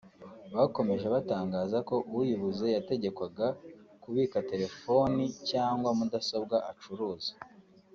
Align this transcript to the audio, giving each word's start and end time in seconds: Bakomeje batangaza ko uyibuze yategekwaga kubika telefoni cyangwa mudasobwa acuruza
Bakomeje 0.55 1.05
batangaza 1.15 1.77
ko 1.89 1.95
uyibuze 2.19 2.65
yategekwaga 2.75 3.47
kubika 4.03 4.37
telefoni 4.51 5.23
cyangwa 5.49 5.89
mudasobwa 5.97 6.57
acuruza 6.71 7.31